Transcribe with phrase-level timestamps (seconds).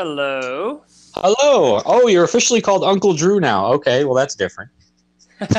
[0.00, 0.82] Hello.
[1.12, 1.82] Hello.
[1.84, 3.66] Oh, you're officially called Uncle Drew now.
[3.74, 4.70] Okay, well that's different.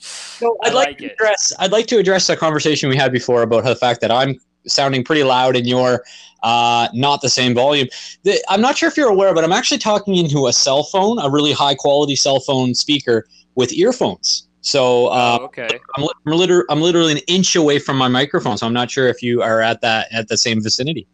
[0.00, 1.12] So I'd like, like to it.
[1.12, 1.52] address.
[1.60, 5.04] I'd like to address a conversation we had before about the fact that I'm sounding
[5.04, 6.02] pretty loud and you're
[6.42, 7.86] uh, not the same volume.
[8.24, 11.20] The, I'm not sure if you're aware, but I'm actually talking into a cell phone,
[11.20, 14.48] a really high quality cell phone speaker with earphones.
[14.62, 15.78] So uh, oh, okay.
[15.96, 18.58] I'm, I'm, liter- I'm literally an inch away from my microphone.
[18.58, 21.06] So I'm not sure if you are at that at the same vicinity.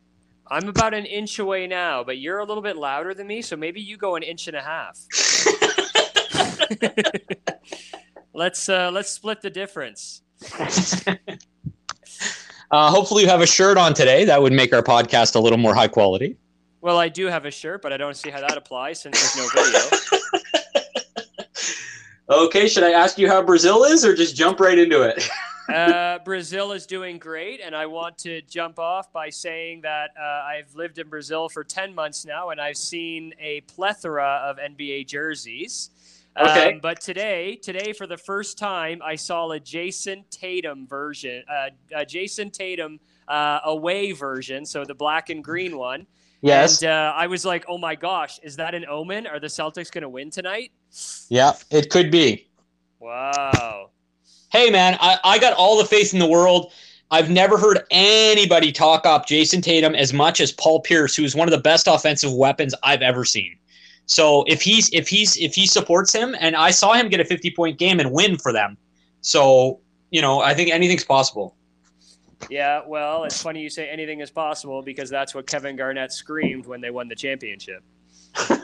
[0.50, 3.56] I'm about an inch away now, but you're a little bit louder than me, so
[3.56, 4.98] maybe you go an inch and a half.
[8.34, 10.22] let's uh, let's split the difference.
[12.70, 14.26] Uh, hopefully, you have a shirt on today.
[14.26, 16.36] That would make our podcast a little more high quality.
[16.82, 19.54] Well, I do have a shirt, but I don't see how that applies since there's
[19.54, 19.98] no video.
[22.30, 25.26] Okay, should I ask you how Brazil is, or just jump right into it?
[25.68, 30.22] Uh, Brazil is doing great, and I want to jump off by saying that uh,
[30.22, 35.06] I've lived in Brazil for 10 months now, and I've seen a plethora of NBA
[35.06, 35.90] jerseys.
[36.38, 36.74] Okay.
[36.74, 41.70] Um, but today, today for the first time, I saw a Jayson Tatum version, uh,
[41.94, 46.06] a Jayson Tatum uh, away version, so the black and green one.
[46.40, 46.82] Yes.
[46.82, 49.26] And uh, I was like, oh my gosh, is that an omen?
[49.26, 50.70] Are the Celtics going to win tonight?
[51.28, 52.48] yeah, it could be.
[53.00, 53.90] Wow.
[54.50, 56.72] Hey, man, I, I got all the faith in the world.
[57.10, 61.48] I've never heard anybody talk up Jayson Tatum as much as Paul Pierce, who's one
[61.48, 63.56] of the best offensive weapons I've ever seen.
[64.06, 67.24] So if he's if he's if he supports him, and I saw him get a
[67.26, 68.78] 50 point game and win for them,
[69.20, 71.54] so you know I think anything's possible.
[72.48, 76.66] Yeah, well, it's funny you say anything is possible because that's what Kevin Garnett screamed
[76.66, 77.82] when they won the championship.
[78.48, 78.56] Do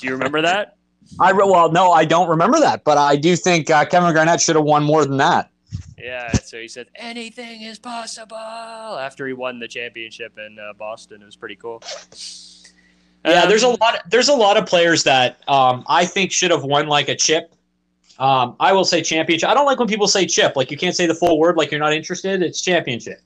[0.00, 0.76] you remember that?
[1.20, 4.40] I re- well, no, I don't remember that, but I do think uh, Kevin Garnett
[4.40, 5.50] should have won more than that.
[5.98, 11.22] Yeah, so he said anything is possible after he won the championship in uh, Boston.
[11.22, 11.82] It was pretty cool.
[13.24, 14.00] Yeah, Um, there's a lot.
[14.10, 17.54] There's a lot of players that um, I think should have won like a chip.
[18.18, 19.48] Um, I will say championship.
[19.48, 20.56] I don't like when people say chip.
[20.56, 21.56] Like you can't say the full word.
[21.56, 22.42] Like you're not interested.
[22.42, 23.20] It's championship.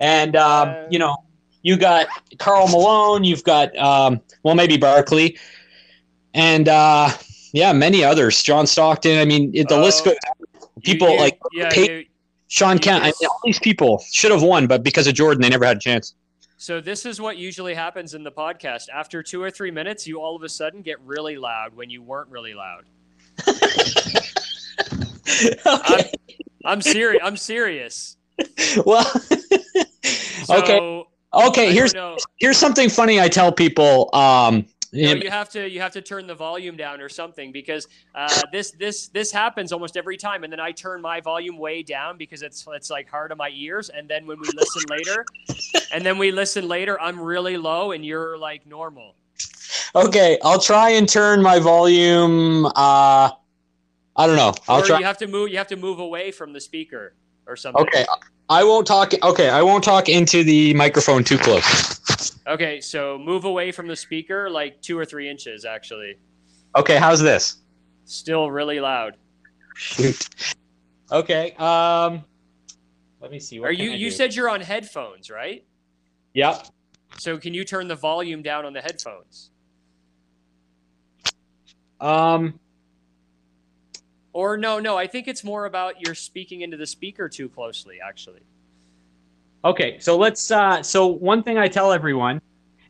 [0.00, 1.16] And um, Uh, you know,
[1.62, 2.08] you got
[2.38, 3.22] Karl Malone.
[3.22, 5.38] You've got um, well, maybe Barkley,
[6.34, 7.10] and uh,
[7.56, 8.42] yeah, many others.
[8.42, 9.18] John Stockton.
[9.18, 10.68] I mean, it, the list Oh, goes.
[10.82, 11.68] People you- like yeah.
[11.70, 12.04] Pey- You,
[12.48, 13.02] Shawn Kemp.
[13.02, 15.78] I mean, all these people should have won, but because of Jordan, they never had
[15.78, 16.14] a chance.
[16.58, 18.84] so this is what usually happens in the podcast.
[18.94, 22.02] After two or three minutes, you all of a sudden get really loud when you
[22.02, 22.84] weren't really loud.
[25.66, 26.10] okay.
[26.64, 27.22] I'm serious.
[27.24, 28.16] I'm serious.
[28.84, 29.10] well.
[30.44, 31.04] So, okay.
[31.34, 31.72] Okay.
[31.72, 32.16] Here's know.
[32.38, 34.08] here's something funny I tell people.
[34.14, 34.64] Um,
[34.96, 38.42] In- you have to you have to turn the volume down or something because uh,
[38.52, 42.16] this this this happens almost every time, and then I turn my volume way down
[42.16, 45.24] because it's it's like hard on my ears, and then when we listen later,
[45.92, 49.14] and then we listen later, I'm really low, and you're like normal.
[49.94, 52.66] okay, I'll try and turn my volume.
[52.66, 53.30] Uh,
[54.16, 54.54] I don't know.
[54.68, 54.98] I'll or try.
[54.98, 57.14] you have to move you have to move away from the speaker
[57.46, 57.82] or something.
[57.82, 58.06] Okay,
[58.48, 59.12] I won't talk.
[59.22, 62.35] Okay, I won't talk into the microphone too close.
[62.46, 65.64] Okay, so move away from the speaker like two or three inches.
[65.64, 66.16] Actually,
[66.76, 67.62] Okay, how's this?
[68.04, 69.16] still really loud.
[69.74, 70.28] Shoot.
[71.10, 71.52] Okay.
[71.58, 72.24] Um,
[73.20, 73.58] let me see.
[73.60, 75.64] What Are you you said you're on headphones, right?
[76.34, 76.66] Yep.
[77.18, 79.50] So can you turn the volume down on the headphones?
[82.00, 82.60] Um.
[84.32, 87.98] Or no, no, I think it's more about you're speaking into the speaker too closely,
[88.06, 88.42] actually.
[89.66, 90.52] Okay, so let's.
[90.52, 92.40] Uh, so one thing I tell everyone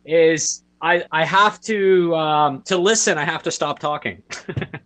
[0.05, 3.17] is I I have to um, to listen.
[3.17, 4.23] I have to stop talking.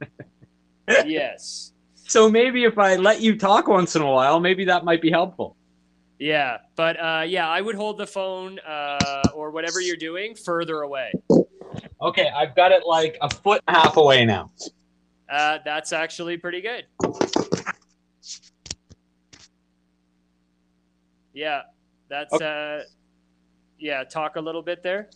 [0.88, 1.72] yes.
[1.96, 5.10] so maybe if I let you talk once in a while, maybe that might be
[5.10, 5.56] helpful.
[6.20, 10.82] Yeah, but uh, yeah, I would hold the phone uh, or whatever you're doing further
[10.82, 11.10] away.
[12.00, 14.48] Okay, I've got it like a foot and a half away now.
[15.28, 16.86] Uh, that's actually pretty good.
[21.32, 21.62] Yeah,
[22.10, 22.82] that's uh,
[23.78, 24.04] yeah.
[24.04, 25.08] Talk a little bit there.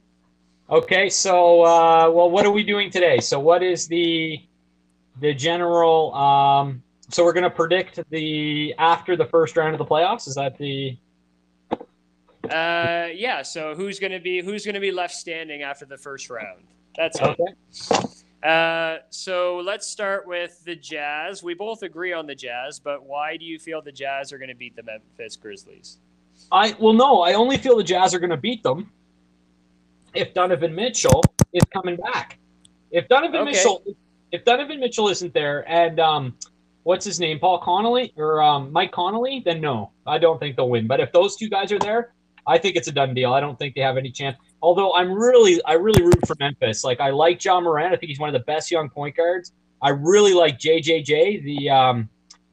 [0.71, 3.19] Okay, so uh, well, what are we doing today?
[3.21, 4.41] So what is the
[5.21, 6.15] the general?
[6.15, 10.27] Um, so we're going to predict the after the first round of the playoffs.
[10.27, 10.97] Is that the?
[11.71, 13.43] Uh, yeah.
[13.43, 16.65] So who's gonna be who's gonna be left standing after the first round?
[16.97, 17.25] That's it.
[17.25, 18.09] Okay.
[18.43, 21.43] Uh, so let's start with the Jazz.
[21.43, 24.51] We both agree on the Jazz, but why do you feel the Jazz are going
[24.51, 25.99] to beat the Memphis Grizzlies?
[26.53, 28.91] I well, no, I only feel the Jazz are going to beat them
[30.15, 32.39] if Donovan Mitchell is coming back.
[32.91, 33.53] If Donovan Okay.
[33.53, 33.83] Mitchell,
[34.33, 36.37] if Donovan Mitchell isn't there, and um,
[36.85, 40.71] what's his name, Paul Connolly or um, Mike Conley, then no, I don't think they'll
[40.71, 40.87] win.
[40.87, 42.15] But if those two guys are there,
[42.47, 43.33] I think it's a done deal.
[43.33, 44.37] I don't think they have any chance.
[44.63, 46.85] Although I'm really, I really root for Memphis.
[46.85, 47.93] Like I like Ja Morant.
[47.93, 49.53] I think he's one of the best young point guards.
[49.83, 52.09] I really like JJJ, the um,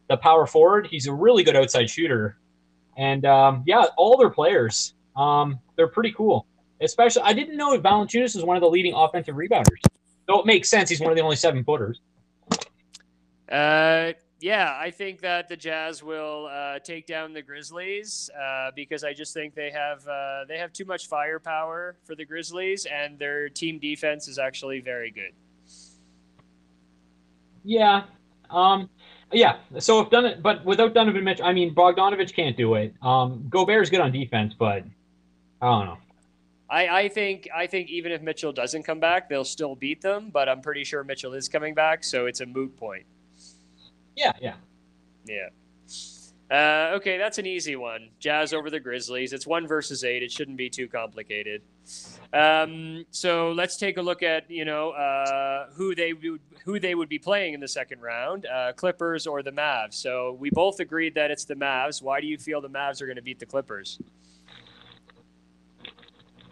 [0.10, 0.88] the power forward.
[0.88, 2.38] He's a really good outside shooter.
[2.98, 6.46] And um, yeah, all their players, um, they're pretty cool.
[6.82, 9.80] Especially, I didn't know Valanciunas is one of the leading offensive rebounders.
[10.28, 10.90] So it makes sense.
[10.90, 12.02] He's one of the only seven footers.
[13.52, 19.04] Uh, yeah, I think that the Jazz will uh, take down the Grizzlies uh, because
[19.04, 23.20] I just think they have uh, they have too much firepower for the Grizzlies, and
[23.20, 25.34] their team defense is actually very good.
[27.64, 28.06] Yeah,
[28.50, 28.90] um,
[29.32, 29.58] yeah.
[29.80, 32.94] So if done it, but without Donovan Mitchell, I mean Bogdanovich can't do it.
[33.02, 34.84] Um, Gobert's good on defense, but
[35.62, 35.98] I don't know.
[36.70, 40.30] I, I think I think even if Mitchell doesn't come back, they'll still beat them.
[40.32, 43.06] But I'm pretty sure Mitchell is coming back, so it's a moot point.
[44.16, 44.56] Yeah, yeah.
[45.26, 45.50] Yeah.
[46.52, 48.10] Uh, okay, that's an easy one.
[48.20, 49.32] Jazz over the Grizzlies.
[49.32, 50.22] It's one versus eight.
[50.22, 51.62] It shouldn't be too complicated.
[52.34, 56.94] Um, so let's take a look at you know uh, who they would who they
[56.94, 59.94] would be playing in the second round, uh, Clippers or the Mavs.
[59.94, 62.02] So we both agreed that it's the Mavs.
[62.02, 64.02] Why do you feel the Mavs are going to beat the Clippers?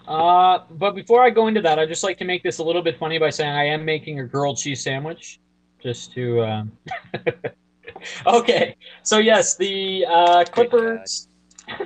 [0.08, 2.82] Uh, but before I go into that, I'd just like to make this a little
[2.82, 5.42] bit funny by saying I am making a grilled cheese sandwich
[5.84, 6.42] just to.
[6.42, 6.72] Um...
[8.28, 11.28] okay, so yes, the uh, Clippers.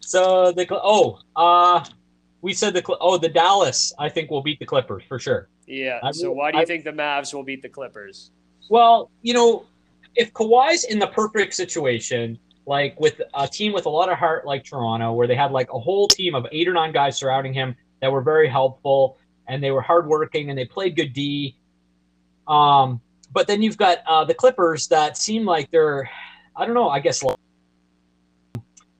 [0.00, 1.84] so the oh uh,
[2.42, 5.48] we said the oh the Dallas I think will beat the Clippers for sure.
[5.66, 6.00] Yeah.
[6.02, 8.30] I so why do you I, think the Mavs will beat the Clippers?
[8.68, 9.66] Well, you know,
[10.16, 14.46] if Kawhi's in the perfect situation, like with a team with a lot of heart
[14.46, 17.52] like Toronto, where they had like a whole team of eight or nine guys surrounding
[17.52, 21.56] him that were very helpful and they were hardworking and they played good D
[22.50, 23.00] um,
[23.32, 26.10] but then you've got uh, the Clippers that seem like they're,
[26.56, 27.22] I don't know, I guess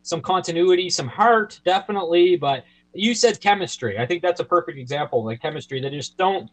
[0.03, 2.37] some continuity, some heart, definitely.
[2.37, 3.99] But you said chemistry.
[3.99, 5.25] I think that's a perfect example.
[5.25, 6.51] Like chemistry, they just don't.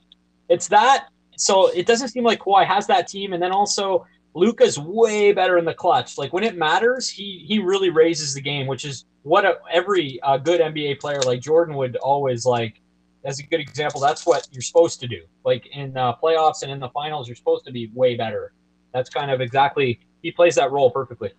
[0.49, 1.07] It's that.
[1.37, 5.57] So it doesn't seem like Kawhi has that team, and then also Luka's way better
[5.57, 6.17] in the clutch.
[6.17, 10.19] Like when it matters, he he really raises the game, which is what a, every
[10.21, 12.81] uh, good NBA player like Jordan would always like
[13.23, 15.21] as a good example, that's what you're supposed to do.
[15.43, 18.53] Like in uh, playoffs and in the finals, you're supposed to be way better.
[18.93, 21.31] That's kind of exactly he plays that role perfectly.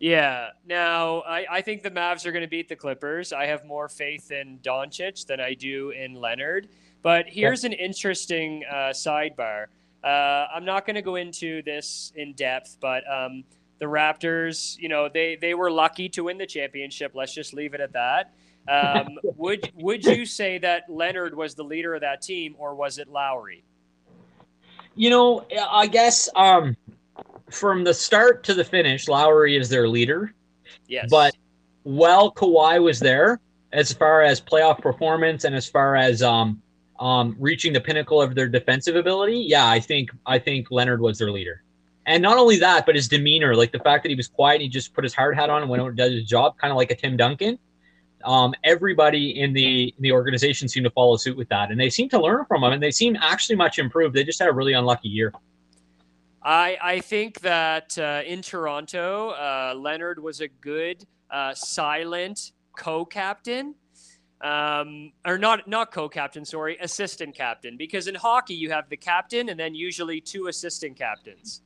[0.00, 0.48] Yeah.
[0.66, 3.32] Now, I, I think the Mavs are going to beat the Clippers.
[3.32, 6.68] I have more faith in Doncic than I do in Leonard.
[7.02, 7.70] But here's yeah.
[7.70, 9.66] an interesting uh, sidebar.
[10.02, 13.44] Uh, I'm not going to go into this in depth, but um,
[13.78, 17.12] the Raptors, you know, they they were lucky to win the championship.
[17.14, 18.34] Let's just leave it at that.
[18.68, 22.98] Um, would would you say that Leonard was the leader of that team, or was
[22.98, 23.64] it Lowry?
[24.94, 26.76] You know, I guess um,
[27.50, 30.32] from the start to the finish, Lowry is their leader.
[30.86, 31.08] Yes.
[31.10, 31.34] But
[31.82, 33.40] while Kawhi was there,
[33.72, 36.62] as far as playoff performance and as far as um,
[37.00, 41.18] um, reaching the pinnacle of their defensive ability, yeah, I think I think Leonard was
[41.18, 41.62] their leader.
[42.06, 44.62] And not only that, but his demeanor, like the fact that he was quiet, and
[44.62, 46.70] he just put his hard hat on and went out and did his job, kind
[46.70, 47.58] of like a Tim Duncan
[48.24, 51.90] um, everybody in the in the organization seemed to follow suit with that, and they
[51.90, 54.14] seem to learn from him, and they seem actually much improved.
[54.14, 55.32] They just had a really unlucky year.
[56.42, 63.74] I I think that uh, in Toronto, uh, Leonard was a good uh, silent co-captain.
[64.40, 67.76] Um, or not not co-captain, sorry, assistant captain.
[67.78, 71.62] Because in hockey you have the captain and then usually two assistant captains.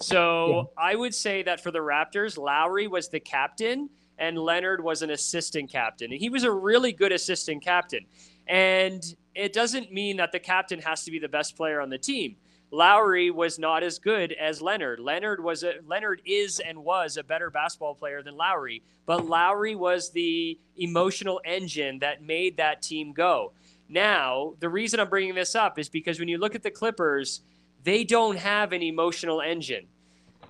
[0.00, 0.62] So yeah.
[0.78, 3.90] I would say that for the Raptors, Lowry was the captain
[4.20, 6.12] and Leonard was an assistant captain.
[6.12, 8.04] And he was a really good assistant captain.
[8.46, 9.02] And
[9.34, 12.36] it doesn't mean that the captain has to be the best player on the team.
[12.70, 15.00] Lowry was not as good as Leonard.
[15.00, 19.74] Leonard was a Leonard is and was a better basketball player than Lowry, but Lowry
[19.74, 23.52] was the emotional engine that made that team go.
[23.88, 27.40] Now, the reason I'm bringing this up is because when you look at the Clippers,
[27.82, 29.88] they don't have an emotional engine.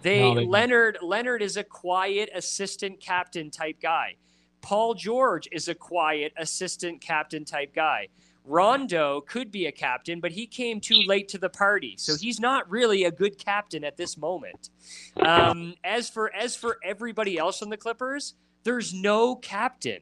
[0.03, 4.17] They, no, they Leonard Leonard is a quiet assistant captain type guy.
[4.63, 8.09] Paul George is a quiet assistant captain type guy.
[8.45, 12.41] Rondo could be a captain, but he came too late to the party, so he's
[12.41, 14.71] not really a good captain at this moment.
[15.17, 20.01] Um, as for as for everybody else on the Clippers, there's no captain.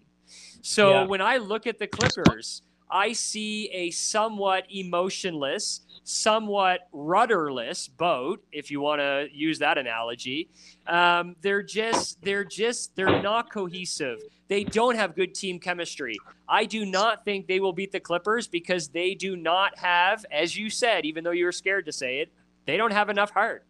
[0.62, 1.06] So yeah.
[1.06, 8.70] when I look at the Clippers, I see a somewhat emotionless, somewhat rudderless boat, if
[8.70, 10.48] you want to use that analogy.
[10.86, 14.18] Um, they're just, they're just, they're not cohesive.
[14.48, 16.16] They don't have good team chemistry.
[16.48, 20.56] I do not think they will beat the Clippers because they do not have, as
[20.56, 22.32] you said, even though you were scared to say it,
[22.64, 23.66] they don't have enough heart.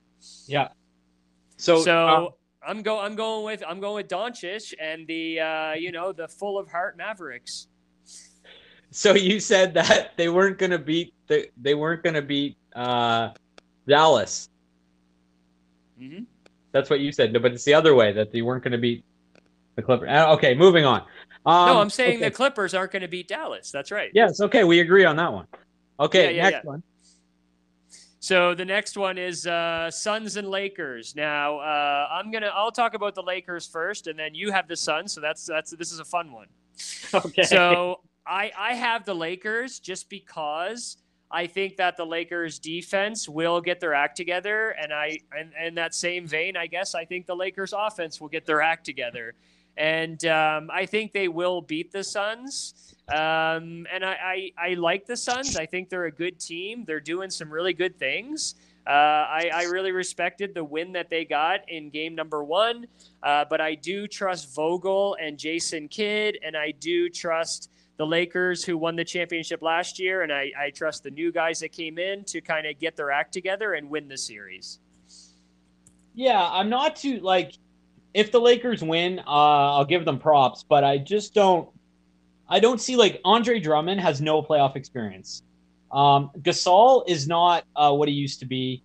[0.47, 0.69] Yeah.
[1.57, 3.01] So, so I'm go.
[3.01, 3.65] I'm going with.
[3.67, 7.67] I'm going with Doncic and the uh, you know the full of heart Mavericks.
[8.91, 12.57] So you said that they weren't going to beat the, they weren't going to beat
[12.75, 13.31] uh,
[13.87, 14.49] Dallas.
[16.01, 16.25] Mm-hmm.
[16.73, 17.33] That's what you said.
[17.33, 19.05] No, but it's the other way that they weren't going to beat
[19.77, 20.09] the Clippers.
[20.11, 21.01] Uh, okay, moving on.
[21.47, 22.25] Um, no, I'm saying okay.
[22.27, 23.71] the Clippers aren't going to beat Dallas.
[23.71, 24.11] That's right.
[24.13, 24.41] Yes.
[24.41, 25.47] Okay, we agree on that one.
[26.01, 26.71] Okay, Yeah, yeah, next yeah.
[26.71, 26.83] one.
[28.21, 31.15] So the next one is uh, Suns and Lakers.
[31.15, 34.77] Now uh, I'm gonna I'll talk about the Lakers first, and then you have the
[34.77, 35.13] Suns.
[35.13, 36.47] So that's that's this is a fun one.
[37.15, 37.43] Okay.
[37.45, 40.99] So I I have the Lakers just because
[41.31, 45.75] I think that the Lakers defense will get their act together, and I and in
[45.75, 49.35] that same vein, I guess I think the Lakers offense will get their act together,
[49.77, 52.95] and um, I think they will beat the Suns.
[53.09, 55.57] Um, and I, I I like the Suns.
[55.57, 56.85] I think they're a good team.
[56.87, 58.55] They're doing some really good things.
[58.87, 58.91] Uh,
[59.29, 62.87] I, I really respected the win that they got in game number one,
[63.23, 68.65] uh, but I do trust Vogel and Jason Kidd, and I do trust the Lakers
[68.65, 71.99] who won the championship last year, and I, I trust the new guys that came
[71.99, 74.79] in to kind of get their act together and win the series.
[76.15, 77.53] Yeah, I'm not too like
[78.15, 79.23] if the Lakers win, uh,
[79.77, 81.69] I'll give them props, but I just don't
[82.49, 85.43] I don't see like Andre Drummond has no playoff experience.
[85.91, 88.83] Um, Gasol is not uh, what he used to be,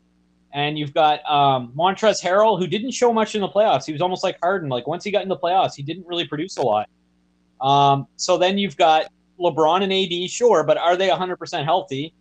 [0.53, 3.85] and you've got um, Montrezl Harrell who didn't show much in the playoffs.
[3.85, 4.69] He was almost like Harden.
[4.69, 6.89] Like once he got in the playoffs, he didn't really produce a lot.
[7.61, 12.13] Um, so then you've got LeBron and AD, sure, but are they 100% healthy?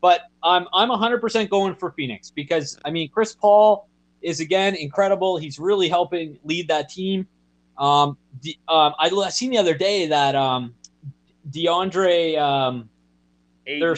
[0.00, 3.88] But I'm I'm 100% going for Phoenix because I mean Chris Paul
[4.20, 5.36] is again incredible.
[5.36, 7.26] He's really helping lead that team.
[7.78, 10.74] Um, the, um, I seen the other day that um,
[11.50, 12.88] DeAndre, um,
[13.64, 13.96] their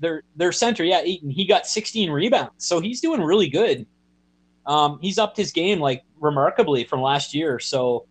[0.00, 3.86] their their center, yeah, Ayton, he got 16 rebounds, so he's doing really good.
[4.66, 7.58] Um, he's upped his game like remarkably from last year.
[7.58, 8.06] So,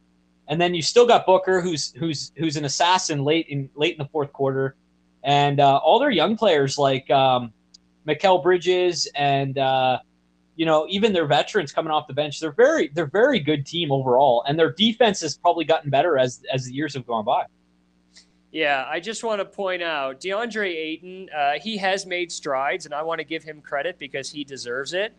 [0.52, 3.98] and then you still got Booker, who's who's who's an assassin late in late in
[3.98, 4.76] the fourth quarter,
[5.24, 7.54] and uh, all their young players like um,
[8.06, 10.00] Mikal Bridges and uh,
[10.58, 12.42] you know even their veterans coming off the bench.
[12.42, 16.44] They're very they're very good team overall, and their defense has probably gotten better as
[16.54, 17.46] as the years have gone by.
[18.52, 21.30] Yeah, I just want to point out DeAndre Ayton.
[21.34, 24.92] Uh, he has made strides, and I want to give him credit because he deserves
[24.92, 25.14] it.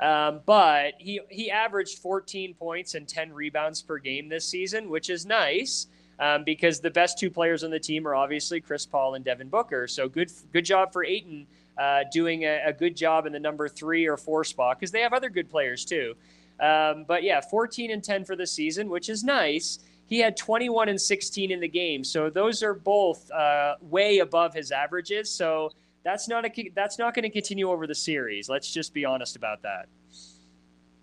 [0.00, 5.08] Um, but he he averaged 14 points and 10 rebounds per game this season, which
[5.08, 5.86] is nice
[6.18, 9.48] um, because the best two players on the team are obviously Chris Paul and Devin
[9.48, 9.86] Booker.
[9.86, 11.46] So good good job for Ayton
[11.78, 15.00] uh, doing a, a good job in the number three or four spot because they
[15.00, 16.14] have other good players too.
[16.60, 19.80] Um, but yeah, 14 and 10 for the season, which is nice.
[20.06, 24.54] He had 21 and 16 in the game, so those are both uh, way above
[24.54, 25.30] his averages.
[25.30, 25.70] So
[26.04, 28.48] that's not a that's not going to continue over the series.
[28.48, 29.86] Let's just be honest about that.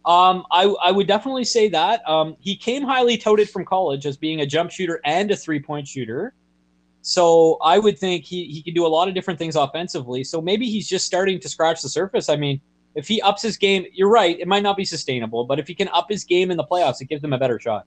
[0.03, 2.07] Um, I, I would definitely say that.
[2.09, 5.59] Um, he came highly touted from college as being a jump shooter and a three
[5.59, 6.33] point shooter.
[7.03, 10.23] So I would think he, he could do a lot of different things offensively.
[10.23, 12.29] So maybe he's just starting to scratch the surface.
[12.29, 12.61] I mean,
[12.93, 15.73] if he ups his game, you're right, it might not be sustainable, but if he
[15.73, 17.85] can up his game in the playoffs, it gives him a better shot.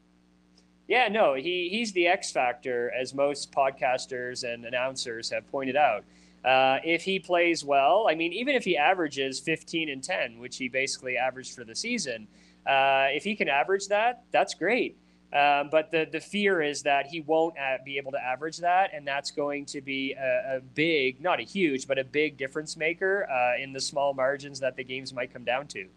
[0.88, 6.04] Yeah, no, he he's the X factor, as most podcasters and announcers have pointed out.
[6.45, 10.59] Uh, if he plays well, I mean, even if he averages 15 and 10, which
[10.59, 12.29] he basically averaged for the season,
[12.67, 14.99] uh, if he can average that, that's great.
[15.35, 19.05] Um, but the the fear is that he won't be able to average that, and
[19.05, 23.29] that's going to be a, a big, not a huge, but a big difference maker
[23.29, 25.89] uh, in the small margins that the games might come down to.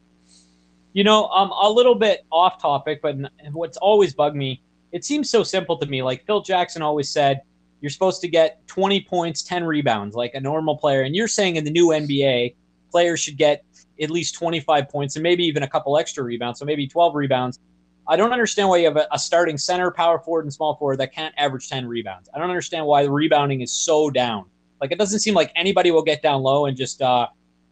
[0.94, 3.16] You know, um, a little bit off topic, but
[3.52, 6.02] what's always bugged me, it seems so simple to me.
[6.02, 7.42] Like Phil Jackson always said,
[7.82, 11.02] you're supposed to get 20 points, 10 rebounds, like a normal player.
[11.04, 12.56] And you're saying in the new NBA,
[12.92, 13.64] players should get
[14.02, 17.60] at least 25 points and maybe even a couple extra rebounds, so maybe 12 rebounds.
[18.08, 21.14] I don't understand why you have a, starting center, power forward, and small forward that
[21.14, 22.30] can't average 10 rebounds.
[22.34, 24.46] I don't understand why the rebounding is so down.
[24.80, 27.28] Like it doesn't seem like anybody will get down low and just, uh,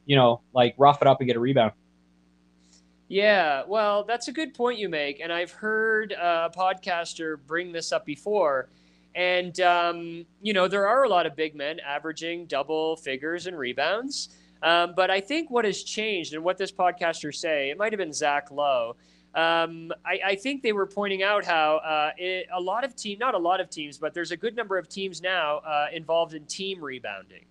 [0.06, 1.72] you know, like rough it up and get a rebound.
[3.08, 7.92] Yeah, well, that's a good point you make, and I've heard a podcaster bring this
[7.92, 8.68] up before.
[9.16, 13.56] And um, you know, there are a lot of big men averaging double figures in
[13.56, 14.30] rebounds.
[14.62, 18.00] Um, but I think what has changed, and what this podcaster say, it might have
[18.00, 18.96] been Zach Lowe.
[19.36, 23.20] Um, I, I, think they were pointing out how uh, it, a lot of team,
[23.20, 26.36] not a lot of teams, but there's a good number of teams now uh, involved
[26.36, 27.44] in team rebounding.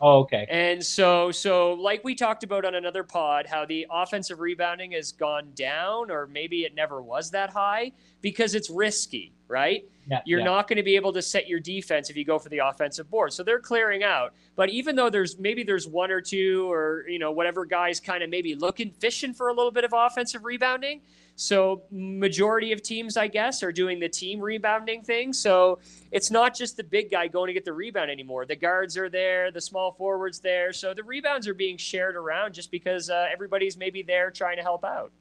[0.00, 0.46] Oh, okay.
[0.50, 5.12] And so, so like we talked about on another pod, how the offensive rebounding has
[5.12, 9.84] gone down, or maybe it never was that high because it's risky, right?
[10.10, 10.44] Yeah, You're yeah.
[10.44, 13.10] not going to be able to set your defense if you go for the offensive
[13.10, 13.32] board.
[13.32, 14.34] So they're clearing out.
[14.54, 18.22] But even though there's maybe there's one or two or you know whatever guys kind
[18.22, 21.00] of maybe looking fishing for a little bit of offensive rebounding,
[21.36, 25.34] So majority of teams, I guess, are doing the team rebounding thing.
[25.34, 25.78] So
[26.10, 28.46] it's not just the big guy going to get the rebound anymore.
[28.46, 30.72] The guards are there, the small forwards there.
[30.72, 34.62] So the rebounds are being shared around just because uh, everybody's maybe there trying to
[34.62, 35.12] help out.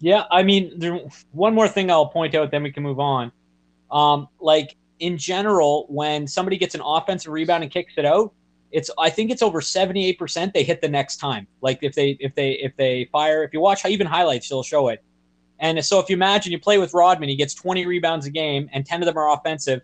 [0.00, 0.98] Yeah, I mean, there,
[1.32, 3.30] one more thing I'll point out, then we can move on.
[3.90, 8.32] Um, like in general, when somebody gets an offensive rebound and kicks it out,
[8.74, 11.46] it's I think it's over 78% they hit the next time.
[11.60, 14.88] Like if they if they if they fire, if you watch even highlights, they'll show
[14.88, 15.02] it.
[15.60, 18.68] And so if you imagine you play with Rodman, he gets 20 rebounds a game
[18.72, 19.80] and 10 of them are offensive.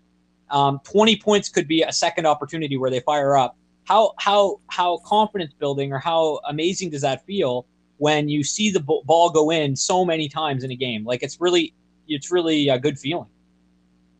[0.49, 3.55] Um, 20 points could be a second opportunity where they fire up.
[3.85, 7.65] How how how confidence building or how amazing does that feel
[7.97, 11.05] when you see the ball go in so many times in a game?
[11.05, 11.73] Like it's really
[12.09, 13.29] it's really a good feeling.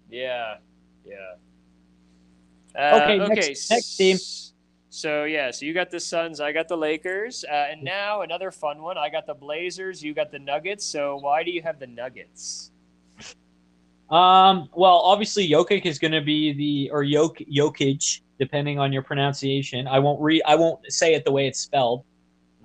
[0.09, 0.57] Yeah,
[1.05, 1.15] yeah.
[2.73, 3.33] Uh, okay, okay.
[3.33, 4.17] Next, next team.
[4.93, 8.51] So yeah, so you got the Suns, I got the Lakers, uh, and now another
[8.51, 8.97] fun one.
[8.97, 10.85] I got the Blazers, you got the Nuggets.
[10.85, 12.71] So why do you have the Nuggets?
[14.09, 19.01] Um, well, obviously Jokic is going to be the or Jok Jokic, depending on your
[19.01, 19.87] pronunciation.
[19.87, 20.41] I won't read.
[20.45, 22.03] I won't say it the way it's spelled.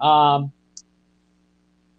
[0.00, 0.52] Um,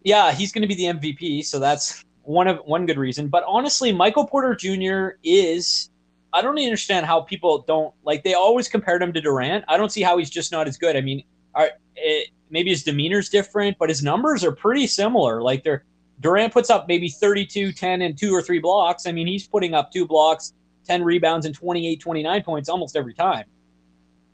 [0.03, 3.29] yeah, he's going to be the MVP, so that's one of one good reason.
[3.29, 5.17] But honestly, Michael Porter Jr.
[5.23, 5.89] is
[6.37, 8.23] I don't understand how people don't like.
[8.23, 9.65] They always compared him to Durant.
[9.67, 10.95] I don't see how he's just not as good.
[10.95, 11.23] I mean,
[11.55, 15.41] are, it, maybe his demeanor's different, but his numbers are pretty similar.
[15.41, 15.83] Like they're
[16.19, 19.07] Durant puts up maybe 32, 10, and two or three blocks.
[19.07, 20.53] I mean, he's putting up two blocks,
[20.85, 23.45] 10 rebounds, and 28, 29 points almost every time.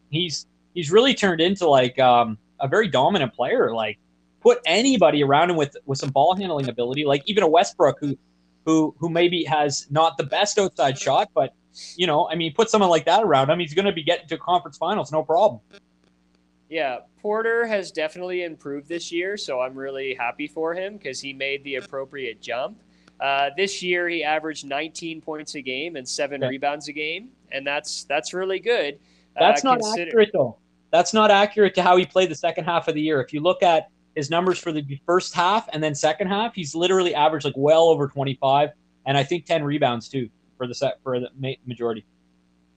[0.10, 3.74] He's he's really turned into like um, a very dominant player.
[3.74, 3.98] Like
[4.42, 8.18] put anybody around him with with some ball handling ability, like even a Westbrook who
[8.66, 11.54] who who maybe has not the best outside shot, but
[11.96, 14.28] you know, I mean, put someone like that around him, he's going to be getting
[14.28, 15.62] to conference finals, no problem.
[16.70, 21.34] Yeah, Porter has definitely improved this year, so I'm really happy for him because he
[21.34, 22.80] made the appropriate jump.
[23.20, 26.48] Uh, this year, he averaged 19 points a game and seven yeah.
[26.48, 28.96] rebounds a game, and that's that's really good.
[29.38, 30.58] Uh, that's uh, not consider- accurate though.
[30.92, 33.20] That's not accurate to how he played the second half of the year.
[33.20, 36.76] If you look at his numbers for the first half and then second half, he's
[36.76, 38.70] literally averaged like well over 25,
[39.08, 41.30] and I think 10 rebounds too for the set for the
[41.66, 42.06] majority.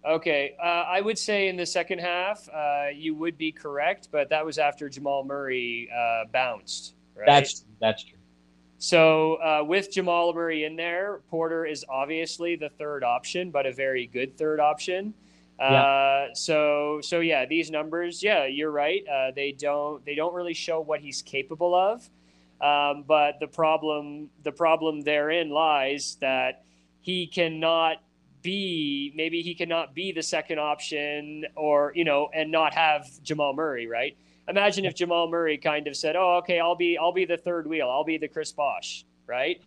[0.06, 4.28] Okay, uh, I would say in the second half, uh, you would be correct, but
[4.30, 6.94] that was after Jamal Murray uh, bounced.
[7.16, 7.26] Right?
[7.26, 8.18] That's that's true.
[8.78, 13.72] So uh, with Jamal Murray in there, Porter is obviously the third option, but a
[13.72, 15.14] very good third option.
[15.58, 16.26] Uh, yeah.
[16.34, 19.02] So so yeah, these numbers, yeah, you're right.
[19.08, 22.08] Uh, they don't they don't really show what he's capable of.
[22.60, 26.65] Um, but the problem the problem therein lies that
[27.06, 27.98] he cannot
[28.42, 33.54] be maybe he cannot be the second option or you know and not have Jamal
[33.54, 34.16] Murray, right?
[34.48, 37.68] Imagine if Jamal Murray kind of said, "Oh, okay, I'll be I'll be the third
[37.68, 37.88] wheel.
[37.88, 39.62] I'll be the Chris Bosh," right?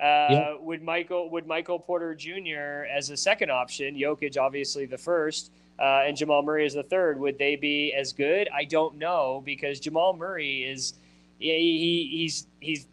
[0.00, 0.54] Uh, yeah.
[0.58, 2.86] Would Michael would Michael Porter Jr.
[2.90, 7.20] as a second option, Jokic obviously the first, uh, and Jamal Murray as the third?
[7.20, 8.48] Would they be as good?
[8.54, 10.94] I don't know because Jamal Murray is
[11.38, 12.86] he, he's he's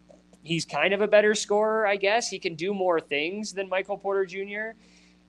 [0.45, 2.29] he's kind of a better scorer, I guess.
[2.29, 4.77] He can do more things than Michael Porter Jr.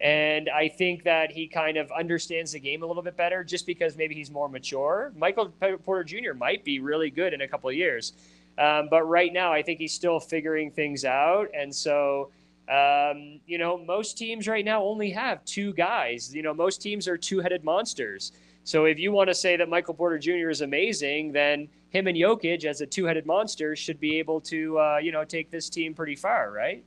[0.00, 3.66] And I think that he kind of understands the game a little bit better just
[3.66, 5.12] because maybe he's more mature.
[5.16, 5.48] Michael
[5.84, 6.34] Porter Jr.
[6.34, 8.12] might be really good in a couple of years.
[8.58, 11.48] Um, but right now, I think he's still figuring things out.
[11.54, 12.30] And so,
[12.68, 16.34] um, you know, most teams right now only have two guys.
[16.34, 18.32] You know, most teams are two headed monsters.
[18.66, 20.50] So if you want to say that Michael Porter Jr.
[20.50, 24.98] is amazing, then him and Jokic as a two-headed monster should be able to, uh,
[25.00, 26.84] you know, take this team pretty far, right?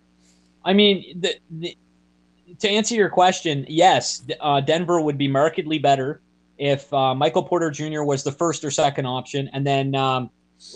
[0.65, 1.77] I mean, the, the,
[2.59, 6.19] to answer your question, yes, uh, Denver would be markedly better
[6.57, 8.03] if uh, Michael Porter Jr.
[8.03, 10.29] was the first or second option, and then um,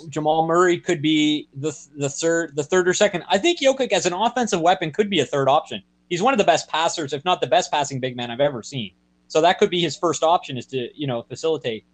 [0.07, 3.25] Jamal Murray could be the the third, the third or second.
[3.27, 5.83] I think Jokic as an offensive weapon could be a third option.
[6.09, 8.63] He's one of the best passers, if not the best passing big man I've ever
[8.63, 8.93] seen.
[9.33, 11.85] So that could be his first option is to, you know, facilitate.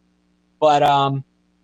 [0.60, 1.24] But um,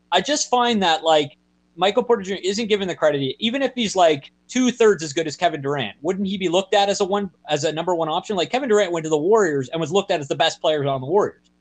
[0.09, 1.35] I just find that like
[1.75, 2.35] Michael Porter Jr.
[2.35, 5.97] isn't given the credit, even if he's like two thirds as good as Kevin Durant.
[6.01, 8.37] Wouldn't he be looked at as a one as a number one option?
[8.37, 10.87] Like Kevin Durant went to the Warriors and was looked at as the best players
[10.87, 11.51] on the Warriors.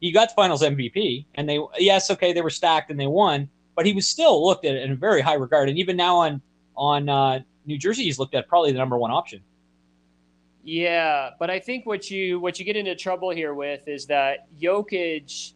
[0.00, 3.46] He got the Finals MVP, and they yes, okay, they were stacked and they won,
[3.76, 5.68] but he was still looked at in a very high regard.
[5.68, 6.40] And even now on
[6.78, 9.42] on uh, New Jersey, he's looked at probably the number one option.
[10.64, 14.46] Yeah, but I think what you what you get into trouble here with is that
[14.60, 15.54] Jokic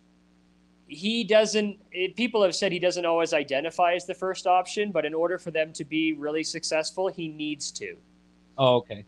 [0.88, 5.04] he doesn't it, people have said he doesn't always identify as the first option, but
[5.04, 7.96] in order for them to be really successful, he needs to.
[8.58, 9.04] Oh, okay.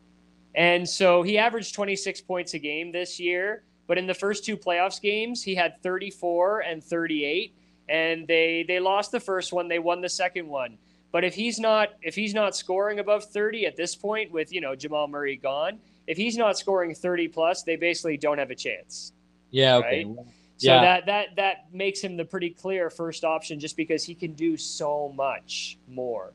[0.54, 4.56] And so he averaged 26 points a game this year, but in the first two
[4.56, 7.54] playoffs games, he had 34 and 38
[7.88, 10.78] and they they lost the first one, they won the second one.
[11.10, 14.60] But if he's not if he's not scoring above 30 at this point with, you
[14.60, 18.54] know, Jamal Murray gone, if he's not scoring 30 plus, they basically don't have a
[18.54, 19.12] chance.
[19.50, 20.04] Yeah, okay.
[20.04, 20.26] Right?
[20.58, 20.80] So Yeah.
[20.82, 24.56] that that that makes him the pretty clear first option just because he can do
[24.56, 26.32] so much more.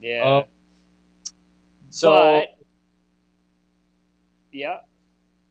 [0.00, 0.24] Yeah.
[0.24, 0.44] Oh,
[1.90, 2.58] So but
[4.52, 4.78] yeah.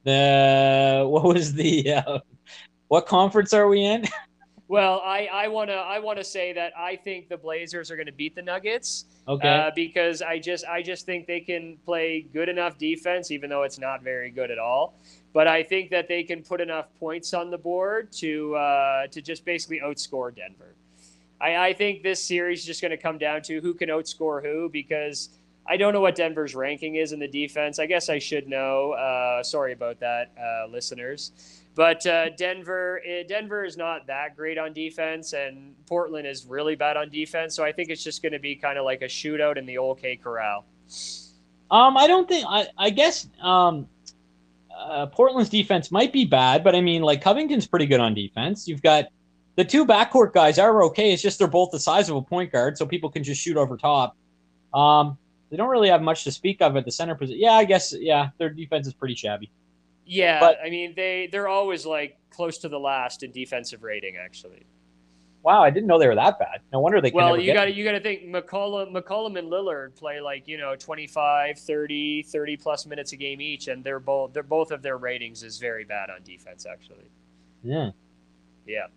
[0.03, 2.19] the what was the uh,
[2.87, 4.05] what conference are we in?
[4.69, 8.35] Well, I, I wanna I wanna say that I think the Blazers are gonna beat
[8.35, 9.47] the Nuggets Okay.
[9.47, 13.63] uh, because I just I just think they can play good enough defense, even though
[13.63, 14.93] it's not very good at all.
[15.33, 19.21] But I think that they can put enough points on the board to uh, to
[19.23, 20.75] just basically outscore Denver.
[21.41, 24.43] I, I think this series is just going to come down to who can outscore
[24.43, 25.29] who because
[25.67, 27.79] I don't know what Denver's ranking is in the defense.
[27.79, 28.91] I guess I should know.
[28.91, 31.31] Uh, sorry about that, uh, listeners.
[31.75, 36.75] But uh, Denver, eh, Denver is not that great on defense, and Portland is really
[36.75, 37.55] bad on defense.
[37.55, 39.77] So I think it's just going to be kind of like a shootout in the
[39.77, 40.65] old K Corral.
[41.71, 42.67] Um, I don't think I.
[42.77, 43.87] I guess um,
[44.75, 48.67] uh, Portland's defense might be bad, but I mean, like Covington's pretty good on defense.
[48.67, 49.05] You've got
[49.55, 51.13] the two backcourt guys are okay.
[51.13, 53.55] It's just they're both the size of a point guard, so people can just shoot
[53.55, 54.17] over top.
[54.73, 55.17] Um,
[55.49, 57.41] they don't really have much to speak of at the center position.
[57.41, 57.93] Yeah, I guess.
[57.97, 59.51] Yeah, their defense is pretty shabby.
[60.05, 64.17] Yeah, But- I mean they they're always like close to the last in defensive rating,
[64.17, 64.65] actually.
[65.41, 66.59] Wow, I didn't know they were that bad.
[66.73, 67.11] No wonder they.
[67.11, 70.57] Well, you got to you got to think McCollum, McCollum and Lillard play like you
[70.57, 74.81] know 25, 30, 30 plus minutes a game each, and they're both they're both of
[74.81, 77.09] their ratings is very bad on defense actually.
[77.63, 77.91] Yeah.
[78.67, 78.87] Yeah.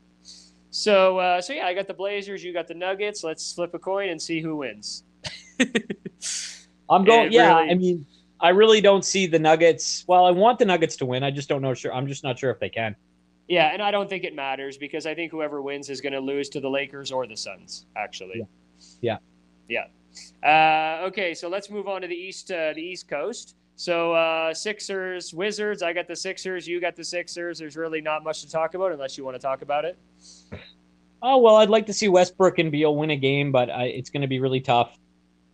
[0.71, 3.23] So uh, so yeah, I got the Blazers, you got the Nuggets.
[3.23, 5.05] Let's flip a coin and see who wins.
[6.92, 7.33] I'm going.
[7.33, 8.07] Yeah, really- I mean,
[8.40, 10.05] I really don't see the Nuggets.
[10.09, 11.22] Well, I want the Nuggets to win.
[11.22, 11.74] I just don't know.
[11.74, 12.94] Sure, I'm just not sure if they can.
[13.48, 16.20] yeah, and I don't think it matters because I think whoever wins is going to
[16.20, 17.87] lose to the Lakers or the Suns.
[17.96, 18.46] Actually.
[19.00, 19.18] Yeah.
[19.68, 19.85] Yeah.
[20.42, 23.57] Uh, okay, so let's move on to the east, uh, the East Coast.
[23.76, 25.83] So uh, Sixers, Wizards.
[25.83, 26.66] I got the Sixers.
[26.68, 27.59] You got the Sixers.
[27.59, 29.98] There's really not much to talk about unless you want to talk about it.
[31.22, 34.11] Oh well, I'd like to see Westbrook and Beal win a game, but I, it's
[34.11, 34.98] going to be really tough.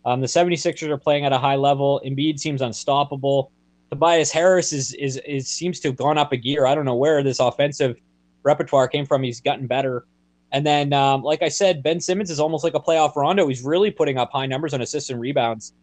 [0.05, 2.01] Um, the 76ers are playing at a high level.
[2.05, 3.51] Embiid seems unstoppable.
[3.89, 6.65] Tobias Harris is, is is seems to have gone up a gear.
[6.65, 7.97] I don't know where this offensive
[8.43, 9.23] repertoire came from.
[9.23, 10.05] He's gotten better.
[10.51, 13.47] And then, um, like I said, Ben Simmons is almost like a playoff Rondo.
[13.47, 15.73] He's really putting up high numbers on assists and rebounds.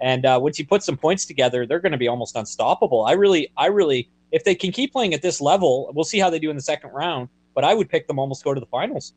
[0.00, 3.04] And uh, once you put some points together, they're going to be almost unstoppable.
[3.04, 6.28] I really, I really, if they can keep playing at this level, we'll see how
[6.28, 7.28] they do in the second round.
[7.54, 9.14] But I would pick them almost go to the finals.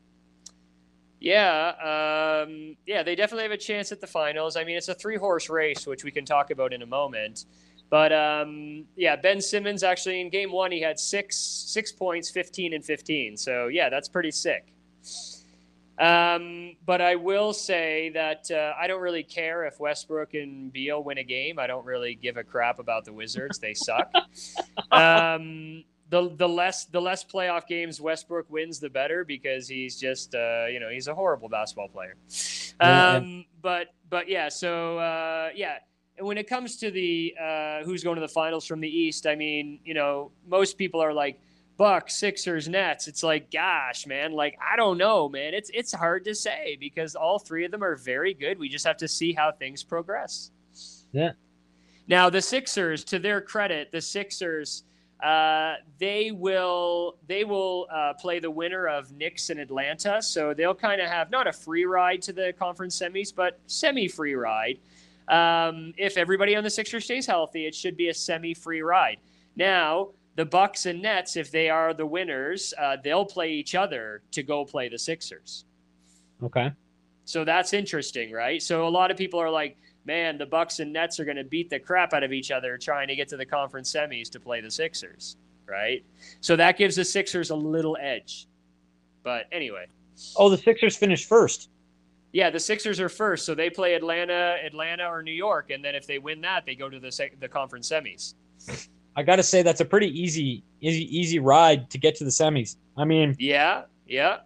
[1.20, 4.56] Yeah, um, yeah, they definitely have a chance at the finals.
[4.56, 7.44] I mean, it's a three horse race, which we can talk about in a moment.
[7.90, 12.72] But um, yeah, Ben Simmons actually in game one he had six six points, fifteen
[12.72, 13.36] and fifteen.
[13.36, 14.72] So yeah, that's pretty sick.
[15.98, 21.04] Um, but I will say that uh, I don't really care if Westbrook and Beal
[21.04, 21.58] win a game.
[21.58, 24.10] I don't really give a crap about the Wizards; they suck.
[24.90, 30.34] um, the the less the less playoff games Westbrook wins, the better because he's just
[30.34, 32.16] uh, you know he's a horrible basketball player.
[32.80, 35.78] Yeah, Um, but but yeah, so uh, yeah.
[36.18, 39.26] And when it comes to the uh, who's going to the finals from the East,
[39.26, 41.40] I mean, you know, most people are like
[41.78, 43.08] Bucks, Sixers, Nets.
[43.08, 45.54] It's like, gosh, man, like I don't know, man.
[45.54, 48.58] It's it's hard to say because all three of them are very good.
[48.58, 50.50] We just have to see how things progress.
[51.12, 51.32] Yeah.
[52.06, 54.82] Now the Sixers, to their credit, the Sixers,
[55.22, 60.74] uh, they will they will uh, play the winner of Knicks and Atlanta, so they'll
[60.74, 64.78] kind of have not a free ride to the conference semis, but semi free ride.
[65.28, 69.18] Um, if everybody on the Sixers stays healthy, it should be a semi free ride.
[69.56, 74.22] Now the Bucks and Nets, if they are the winners, uh, they'll play each other
[74.32, 75.64] to go play the Sixers.
[76.42, 76.72] Okay.
[77.24, 78.62] So that's interesting, right?
[78.62, 79.76] So a lot of people are like,
[80.10, 82.76] man, the Bucks and Nets are going to beat the crap out of each other
[82.76, 86.04] trying to get to the conference semis to play the Sixers, right?
[86.40, 88.48] So that gives the Sixers a little edge.
[89.22, 89.86] But anyway,
[90.36, 91.68] Oh, the Sixers finished first.
[92.32, 95.94] yeah, the Sixers are first, so they play Atlanta, Atlanta or New York, and then
[95.94, 98.34] if they win that, they go to the the conference semis.
[99.14, 102.30] I got to say that's a pretty easy, easy, easy ride to get to the
[102.30, 102.76] semis.
[102.96, 104.38] I mean, Yeah, yeah.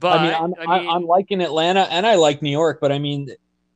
[0.00, 2.78] But I mean, I'm, I mean, I, am liking Atlanta and I like New York,
[2.80, 3.28] but I mean,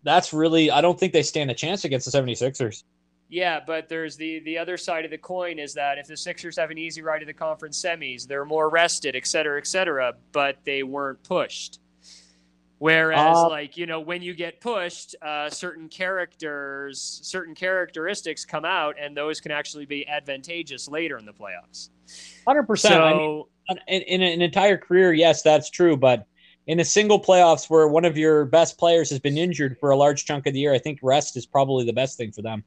[0.09, 2.85] that's really I don't think they stand a chance against the 76ers.
[3.31, 6.57] Yeah, but there's the the other side of the coin is that if the Sixers
[6.57, 10.15] have an easy ride to the conference semis, they're more rested, et cetera, et cetera,
[10.33, 11.79] but they weren't pushed.
[12.79, 18.65] Whereas, Uh, like you know, when you get pushed, uh, certain characters, certain characteristics come
[18.65, 21.91] out, and those can actually be advantageous later in the playoffs.
[22.47, 22.95] Hundred percent.
[23.03, 25.97] I mean, So in, in an entire career, yes, that's true.
[25.97, 26.27] But
[26.69, 29.97] in a single playoffs where one of your best players has been injured for a
[29.97, 32.63] large chunk of the year, I think rest is probably the best thing for them.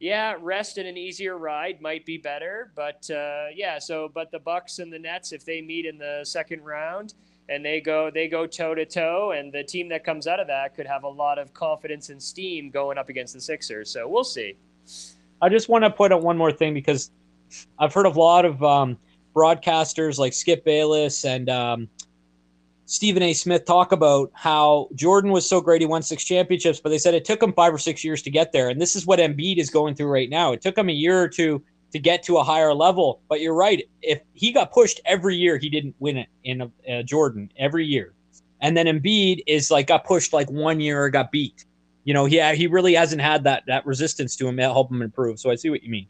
[0.00, 3.78] Yeah, rest and an easier ride might be better, but uh, yeah.
[3.78, 7.14] So, but the Bucks and the Nets, if they meet in the second round
[7.48, 10.48] and they go they go toe to toe, and the team that comes out of
[10.48, 13.90] that could have a lot of confidence and steam going up against the Sixers.
[13.90, 14.56] So we'll see.
[15.40, 17.12] I just want to put out one more thing because
[17.78, 18.98] I've heard a lot of um,
[19.36, 21.88] broadcasters like Skip Bayless and um,
[22.86, 23.32] Stephen A.
[23.32, 27.14] Smith talk about how Jordan was so great he won six championships, but they said
[27.14, 28.68] it took him five or six years to get there.
[28.68, 30.52] And this is what Embiid is going through right now.
[30.52, 33.20] It took him a year or two to get to a higher level.
[33.28, 33.88] But you're right.
[34.00, 37.86] If he got pushed every year, he didn't win it in a, uh, Jordan every
[37.86, 38.14] year.
[38.60, 41.64] And then Embiid is like got pushed like one year or got beat.
[42.04, 45.02] You know, he he really hasn't had that that resistance to him to help him
[45.02, 45.38] improve.
[45.38, 46.08] So I see what you mean.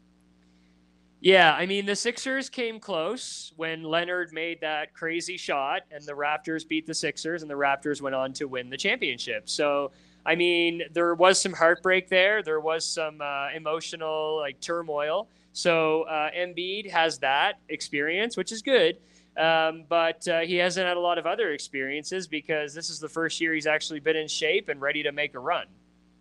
[1.23, 6.11] Yeah, I mean the Sixers came close when Leonard made that crazy shot and the
[6.11, 9.47] Raptors beat the Sixers and the Raptors went on to win the championship.
[9.47, 9.91] So,
[10.25, 12.43] I mean, there was some heartbreak there.
[12.43, 15.29] There was some uh, emotional like turmoil.
[15.53, 18.97] So, uh, Embiid has that experience, which is good.
[19.37, 23.07] Um, but uh, he hasn't had a lot of other experiences because this is the
[23.07, 25.67] first year he's actually been in shape and ready to make a run.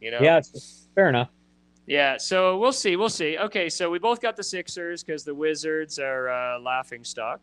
[0.01, 0.21] You know?
[0.21, 0.41] Yeah,
[0.95, 1.31] fair enough.
[1.87, 2.97] Yeah, so we'll see.
[2.97, 3.37] We'll see.
[3.39, 7.41] Okay, so we both got the Sixers because the Wizards are uh, laughing stock.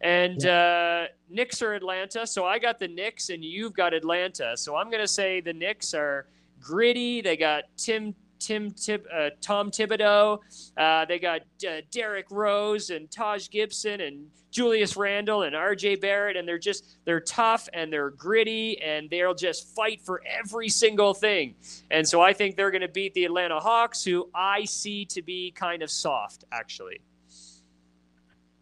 [0.00, 2.26] And uh, Knicks are Atlanta.
[2.26, 4.56] So I got the Knicks and you've got Atlanta.
[4.56, 6.26] So I'm going to say the Knicks are
[6.60, 7.20] gritty.
[7.20, 8.14] They got Tim
[8.44, 10.38] Tim Tib, uh, Tom Thibodeau.
[10.76, 15.96] Uh, they got uh, Derrick Rose and Taj Gibson and Julius Randle and R.J.
[15.96, 20.68] Barrett, and they're just they're tough and they're gritty and they'll just fight for every
[20.68, 21.54] single thing.
[21.90, 25.22] And so I think they're going to beat the Atlanta Hawks, who I see to
[25.22, 27.00] be kind of soft, actually.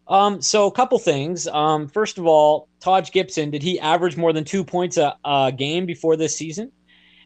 [0.07, 1.47] Um, so a couple things.
[1.47, 5.53] Um, first of all, Taj Gibson, did he average more than two points a, a
[5.55, 6.71] game before this season?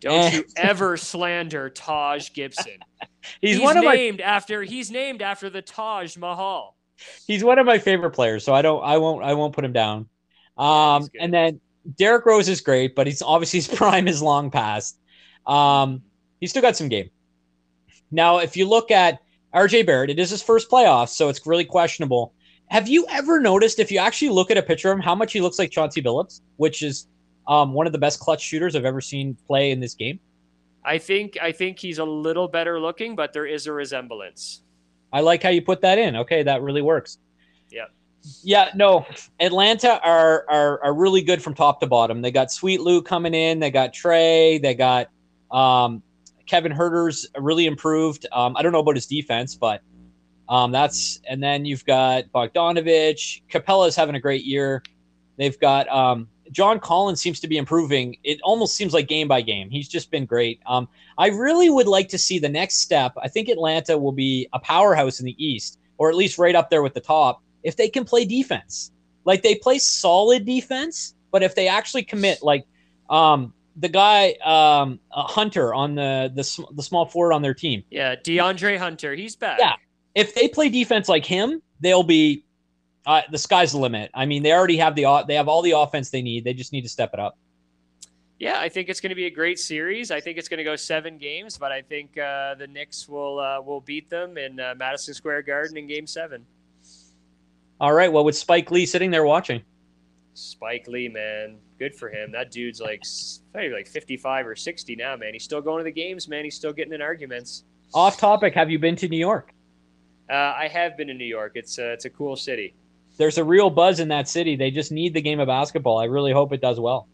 [0.02, 2.80] Don't you ever slander Taj Gibson.
[3.42, 4.26] he's, he's, one of named my...
[4.26, 6.76] after he's named after the Taj Mahal.
[7.28, 9.74] He's one of my favorite players, so I don't I won't I won't put him
[9.74, 10.08] down.
[10.58, 11.60] Um and then
[11.98, 14.98] Derrick Rose is great, but he's obviously his prime is long past.
[15.46, 16.04] Um
[16.40, 17.10] he's still got some game.
[18.12, 19.20] Now, if you look at
[19.54, 22.34] RJ Barrett, it is his first playoff, so it's really questionable.
[22.68, 25.34] Have you ever noticed if you actually look at a picture of him, how much
[25.34, 27.08] he looks like Chauncey Billups, which is
[27.48, 30.20] um, one of the best clutch shooters I've ever seen play in this game.
[30.84, 34.62] I think I think he's a little better looking, but there is a resemblance.
[35.12, 36.16] I like how you put that in.
[36.16, 37.18] Okay, that really works.
[37.72, 37.86] Yeah.
[38.44, 39.06] Yeah, no.
[39.40, 42.22] Atlanta are are are really good from top to bottom.
[42.22, 43.60] They got Sweet Lou coming in.
[43.60, 44.62] They got Trae.
[44.62, 45.10] They got
[45.52, 46.04] um,
[46.46, 48.26] Kevin Huerter's really improved.
[48.32, 49.82] Um, I don't know about his defense, but
[50.50, 53.42] um, that's and then you've got Bogdanovich.
[53.52, 54.84] Capela's having a great year.
[55.38, 58.18] They've got um, John Collins seems to be improving.
[58.24, 59.70] It almost seems like game by game.
[59.70, 60.60] He's just been great.
[60.66, 63.14] Um, I really would like to see the next step.
[63.22, 66.70] I think Atlanta will be a powerhouse in the East, or at least right up
[66.70, 68.92] there with the top, if they can play defense.
[69.26, 72.66] Like they play solid defense, but if they actually commit, like
[73.10, 77.84] um, the guy um, uh, Hunter on the, the the small forward on their team.
[77.90, 79.60] Yeah, DeAndre Hunter, he's back.
[79.60, 79.74] Yeah,
[80.14, 82.45] if they play defense like him, they'll be
[83.06, 84.10] uh, the sky's the limit.
[84.14, 86.44] I mean, they already have the they have all the offense they need.
[86.44, 87.38] They just need to step it up.
[88.40, 90.12] Yeah, I think it's going to be a great series.
[90.12, 93.40] I think it's going to go seven games, but I think uh, the Knicks will
[93.40, 96.46] uh, will beat them in uh, Madison Square Garden in Game Seven.
[97.80, 98.12] All right.
[98.12, 99.62] Well, with Spike Lee sitting there watching.
[100.34, 102.32] Spike Lee, man, good for him.
[102.32, 103.04] That dude's like
[103.54, 105.32] maybe like fifty five or sixty now, man.
[105.32, 106.44] He's still going to the games, man.
[106.44, 107.64] He's still getting in arguments.
[107.94, 108.54] Off topic.
[108.54, 109.54] Have you been to New York?
[110.30, 111.54] Uh, I have been to New York.
[111.56, 112.74] It's uh, it's a cool city
[113.18, 114.56] there's a real buzz in that city.
[114.56, 115.98] They just need the game of basketball.
[115.98, 117.08] I really hope it does well.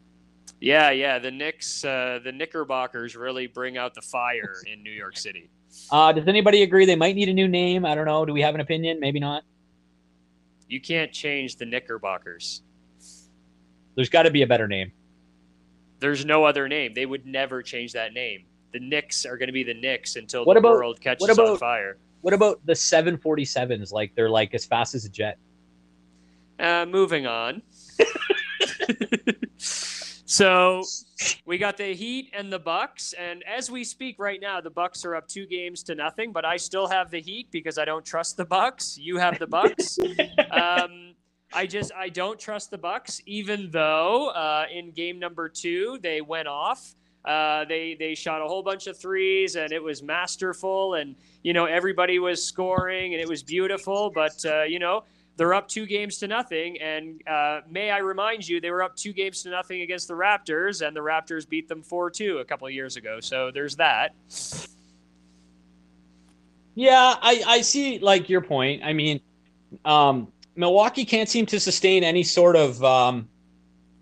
[0.60, 1.20] Yeah, yeah.
[1.20, 5.50] The Knicks, uh, the Knickerbockers really bring out the fire in New York City.
[5.90, 7.86] Uh, does anybody agree they might need a new name?
[7.86, 8.26] I don't know.
[8.26, 9.00] Do we have an opinion?
[9.00, 9.44] Maybe not.
[10.68, 12.62] You can't change the Knickerbockers.
[13.96, 14.92] There's got to be a better name.
[16.00, 16.94] There's no other name.
[16.94, 18.46] They would never change that name.
[18.72, 21.50] The Knicks are going to be the Knicks until what the about, world catches about,
[21.50, 21.98] on fire.
[22.22, 23.92] What about the 747s?
[23.92, 25.38] Like they're like as fast as a jet.
[26.62, 27.63] Uh, moving on.
[29.58, 30.84] so
[31.45, 35.04] we got the Heat and the Bucks, and as we speak right now, the Bucks
[35.04, 36.32] are up two games to nothing.
[36.32, 38.95] But I still have the Heat because I don't trust the Bucks.
[38.95, 39.97] You have the Bucks.
[40.52, 41.15] um,
[41.52, 46.21] I just I don't trust the Bucks, even though uh, in game number two they
[46.21, 46.93] went off.
[47.26, 51.54] Uh, they they shot a whole bunch of threes and it was masterful and you
[51.54, 54.12] know everybody was scoring and it was beautiful.
[54.13, 55.04] But uh, you know
[55.42, 56.80] they're up two games to nothing.
[56.80, 60.14] And uh, may I remind you, they were up two games to nothing against the
[60.14, 63.20] Raptors, and the Raptors beat them 4 2 a couple of years ago.
[63.20, 64.14] So there's that.
[66.76, 68.84] Yeah, I, I see like your point.
[68.84, 69.20] I mean,
[69.84, 73.28] um, Milwaukee can't seem to sustain any sort of um,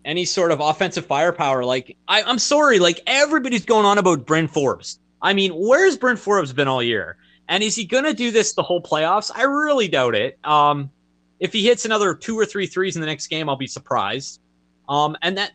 [0.04, 1.64] any sort of offensive firepower.
[1.64, 5.00] Like I, I'm sorry, like everybody's going on about Bryn Forbes.
[5.22, 7.16] I mean, where's Bryn Forbes been all year?
[7.48, 9.32] And is he gonna do this the whole playoffs?
[9.34, 10.38] I really doubt it.
[10.44, 10.92] Um,
[11.40, 14.42] if he hits another two or three threes in the next game, I'll be surprised.
[14.88, 15.52] Um, and that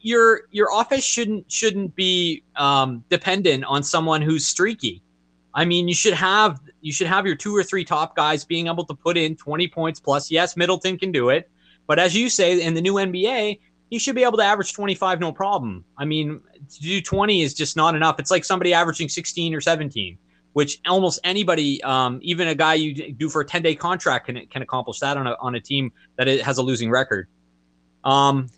[0.00, 5.02] your your offense shouldn't shouldn't be um, dependent on someone who's streaky.
[5.52, 8.68] I mean, you should have you should have your two or three top guys being
[8.68, 10.30] able to put in 20 points plus.
[10.30, 11.50] Yes, Middleton can do it,
[11.86, 13.58] but as you say in the new NBA,
[13.90, 15.84] he should be able to average 25 no problem.
[15.98, 16.40] I mean,
[16.72, 18.18] to do 20 is just not enough.
[18.18, 20.16] It's like somebody averaging 16 or 17,
[20.52, 24.46] which almost anybody, um, even a guy you do for a 10 day contract, can
[24.46, 27.28] can accomplish that on a on a team that has a losing record.
[28.04, 28.48] Um,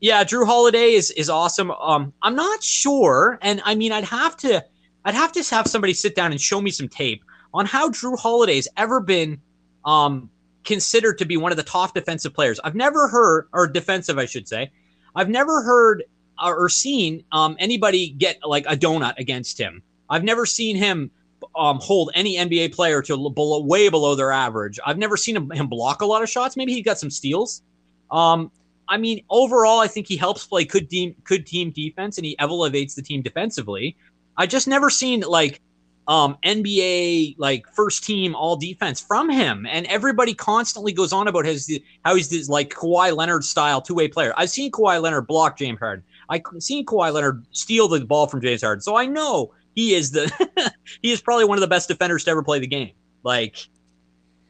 [0.00, 1.70] yeah, Jrue Holiday is is awesome.
[1.70, 4.64] Um, I'm not sure, and I mean, I'd have to
[5.04, 7.22] I'd have to have somebody sit down and show me some tape
[7.54, 9.40] on how Jrue Holiday's ever been
[9.84, 10.30] um,
[10.64, 12.60] considered to be one of the top defensive players.
[12.62, 14.70] I've never heard, or defensive, I should say,
[15.14, 16.04] I've never heard
[16.42, 19.82] or seen um, anybody get like a donut against him.
[20.08, 21.10] I've never seen him
[21.56, 24.78] um, hold any NBA player to below, way below their average.
[24.86, 26.56] I've never seen him, him, block a lot of shots.
[26.56, 27.62] Maybe he got some steals.
[28.10, 28.50] Um,
[28.88, 32.38] I mean, overall, I think he helps play good team, good team defense, and he
[32.38, 33.96] elevates the team defensively.
[34.36, 35.60] I just never seen like
[36.08, 39.66] um NBA like first team all defense from him.
[39.70, 44.08] And everybody constantly goes on about his how he's this like Kawhi Leonard style two-way
[44.08, 44.34] player.
[44.36, 46.04] I've seen Kawhi Leonard block James Harden.
[46.28, 48.82] I've seen Kawhi Leonard steal the ball from James Harden.
[48.82, 50.30] So I know he is the
[51.02, 52.92] he is probably one of the best defenders to ever play the game.
[53.22, 53.56] Like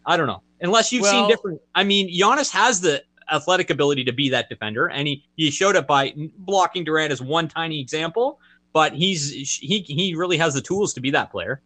[0.07, 0.43] I don't know.
[0.61, 4.49] Unless you've well, seen different I mean, Giannis has the athletic ability to be that
[4.49, 8.39] defender, and he he showed it by blocking Durant as one tiny example
[8.73, 11.61] but he's he he really has the tools to be that player.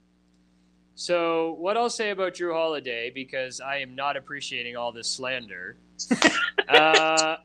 [0.94, 5.76] So what I'll say about Jrue Holiday, because I am not appreciating all this slander.
[6.68, 7.36] uh,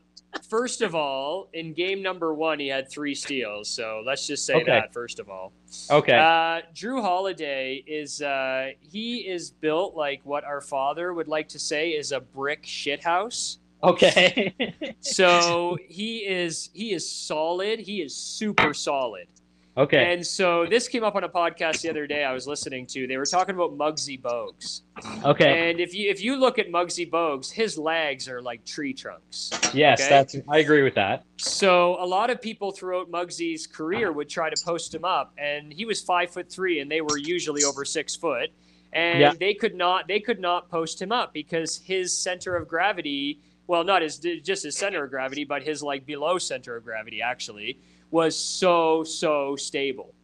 [0.48, 3.68] first of all, in game number one, he had three steals.
[3.68, 4.64] So let's just say okay.
[4.64, 5.52] that first of all.
[5.90, 6.16] Okay.
[6.16, 11.58] Uh, Jrue Holiday is uh, he is built like what our father would like to
[11.58, 13.58] say is a brick shithouse.
[13.82, 14.74] Okay.
[15.00, 17.80] so he is he is solid.
[17.80, 19.26] He is super solid.
[19.74, 20.12] Okay.
[20.12, 23.06] And so this came up on a podcast the other day I was listening to.
[23.06, 24.82] They were talking about Muggsy Bogues.
[25.24, 25.70] Okay.
[25.70, 29.50] And if you if you look at Muggsy Bogues, his legs are like tree trunks.
[29.72, 30.10] Yes, okay?
[30.10, 31.24] that's I agree with that.
[31.38, 35.72] So a lot of people throughout Muggsy's career would try to post him up, and
[35.72, 38.50] he was five foot three, and they were usually over six foot,
[38.92, 39.32] and yeah.
[39.38, 43.84] they could not they could not post him up because his center of gravity, well,
[43.84, 47.78] not his just his center of gravity, but his like below center of gravity actually
[48.12, 50.14] was so, so stable.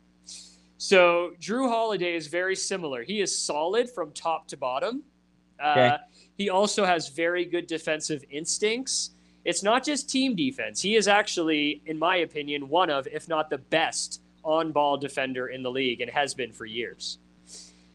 [0.77, 3.03] So Jrue Holiday is very similar.
[3.03, 5.03] He is solid from top to bottom.
[5.59, 5.99] Uh.
[6.37, 9.11] He also has very good defensive instincts.
[9.45, 10.81] It's not just team defense.
[10.81, 15.49] He is actually, in my opinion, one of, if not the best on ball defender
[15.49, 17.19] in the league and has been for years.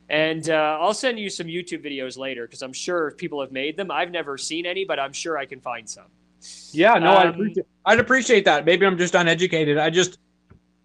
[0.10, 3.78] And uh, I'll send you some YouTube videos later because I'm sure people have made
[3.78, 3.90] them.
[3.90, 6.08] I've never seen any, but I'm sure I can find some.
[6.72, 8.66] Yeah, no, um, I'd, appreciate, I'd appreciate that.
[8.66, 9.78] Maybe I'm just uneducated.
[9.78, 10.20] I just,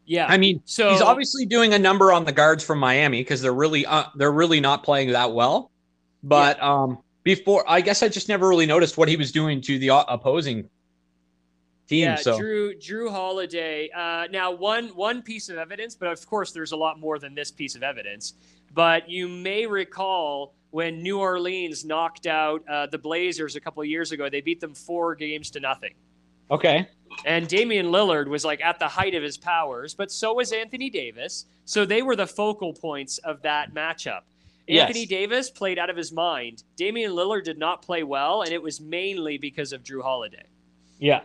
[0.07, 0.27] yeah.
[0.27, 3.53] I mean, so he's obviously doing a number on the guards from Miami because they're
[3.53, 5.71] really, uh, they're really not playing that well.
[6.23, 6.73] But yeah.
[6.73, 9.88] um, before, I guess I just never really noticed what he was doing to the
[10.09, 10.68] opposing
[11.88, 12.05] team.
[12.05, 12.38] Yeah, so.
[12.38, 13.90] Drew Jrue Holiday.
[13.94, 17.35] Uh, now, one one piece of evidence, but of course, there's a lot more than
[17.35, 18.35] this piece of evidence.
[18.75, 24.12] But you may recall when New Orleans knocked out uh, the Blazers a couple years
[24.12, 24.28] ago.
[24.28, 25.94] They beat them four games to nothing.
[26.50, 26.88] Okay.
[27.24, 30.90] And Damian Lillard was like at the height of his powers, but so was Anthony
[30.90, 31.46] Davis.
[31.64, 34.20] So they were the focal points of that matchup.
[34.68, 35.09] Anthony yes.
[35.09, 36.62] Davis played out of his mind.
[36.76, 40.44] Damian Lillard did not play well, and it was mainly because of Jrue Holiday.
[40.98, 41.23] Yeah.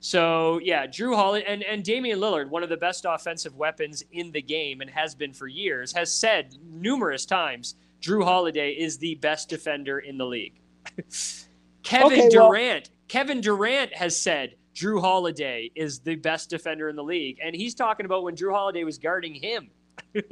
[0.00, 4.32] So yeah, Jrue Holiday and, and Damian Lillard, one of the best offensive weapons in
[4.32, 7.74] the game and has been for years, has said numerous times
[8.04, 10.60] Jrue Holiday is the best defender in the league.
[11.82, 16.96] Kevin okay, Durant, well, Kevin Durant has said Jrue Holiday is the best defender in
[16.96, 19.70] the league, and he's talking about when Jrue Holiday was guarding him.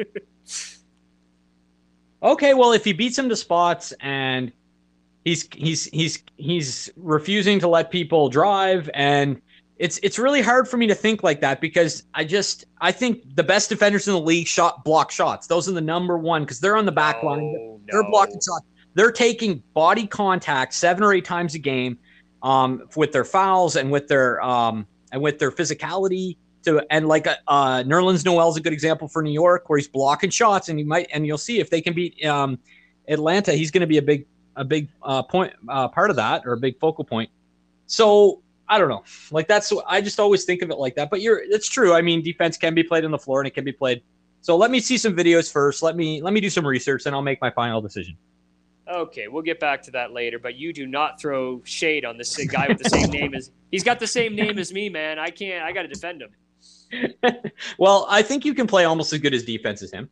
[2.23, 4.53] okay, well, if he beats him to spots and
[5.25, 9.41] he's he's he's he's refusing to let people drive and
[9.83, 13.35] it's it's really hard for me to think like that because I just I think
[13.35, 15.49] the best defenders in the league shot block shots.
[15.49, 17.81] Those are the number one because they're on the back line.
[17.91, 18.65] They're blocking shots.
[18.95, 21.99] they're taking body contact seven or eight times a game
[22.45, 26.37] um, with their fouls and with their um, and with their physicality.
[26.63, 29.81] To, and like uh, uh, Nerlens Noel is a good example for New York, where
[29.81, 32.57] he's blocking shots, and he might and you'll see if they can beat um,
[33.09, 36.43] Atlanta, he's going to be a big a big uh, point uh, part of that
[36.47, 37.31] or a big focal point.
[37.87, 38.42] So
[38.73, 41.11] I don't know, like that's I just always think of it like that.
[41.11, 41.93] But you're it's true.
[41.93, 44.03] I mean, defense can be played on the floor and it can be played.
[44.41, 45.83] So let me see some videos first.
[45.83, 48.17] Let me let me do some research, and I'll make my final decision.
[48.91, 50.39] Okay, we'll get back to that later.
[50.39, 53.85] But you do not throw shade on this guy with the same name as he's
[53.85, 55.19] got the same name as me, man.
[55.19, 55.63] I can't.
[55.63, 56.31] I got to defend him.
[57.79, 60.09] well, I think you can play almost as good as defense as him.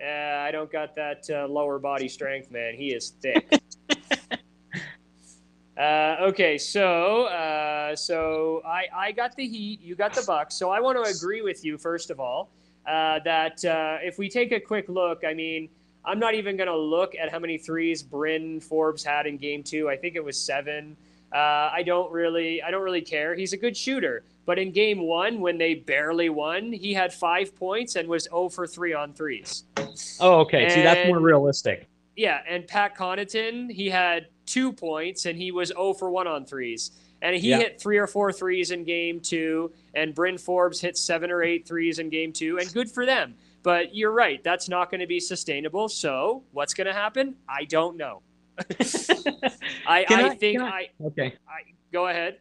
[0.00, 2.74] Uh, I don't got that uh, lower body strength, man.
[2.74, 3.60] He is thick.
[5.78, 10.54] uh, okay, so uh, so I I got the Heat, you got the Bucks.
[10.54, 12.50] So I want to agree with you first of all
[12.86, 15.68] uh, that uh, if we take a quick look, I mean.
[16.04, 19.62] I'm not even going to look at how many threes Bryn Forbes had in game
[19.62, 19.90] two.
[19.90, 20.96] I think it was seven.
[21.34, 23.34] Uh, I don't really, I don't really care.
[23.34, 27.54] He's a good shooter, but in game one, when they barely won, he had five
[27.54, 29.64] points and was 0 for three on threes.
[30.20, 30.64] Oh, okay.
[30.64, 31.86] And, See, that's more realistic.
[32.16, 36.44] Yeah, and Pat Connaughton, he had two points and he was 0 for one on
[36.44, 36.92] threes.
[37.20, 37.58] And he yeah.
[37.58, 41.66] hit three or four threes in game two, and Bryn Forbes hit seven or eight
[41.66, 43.34] threes in game two, and good for them.
[43.64, 45.88] But you're right, that's not going to be sustainable.
[45.88, 47.34] So what's going to happen?
[47.48, 48.22] I don't know.
[49.86, 51.34] I, I, I, think I, I, okay.
[51.48, 52.38] I go ahead.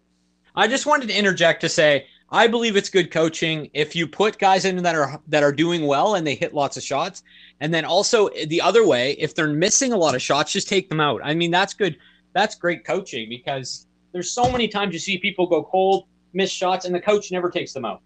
[0.56, 4.38] I just wanted to interject to say I believe it's good coaching if you put
[4.38, 7.24] guys in that are that are doing well and they hit lots of shots,
[7.60, 10.90] and then also the other way, if they're missing a lot of shots, just take
[10.90, 11.22] them out.
[11.24, 11.98] I mean, that's good.
[12.34, 16.86] That's great coaching because there's so many times you see people go cold, miss shots,
[16.86, 18.02] and the coach never takes them out.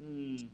[0.00, 0.48] Mm.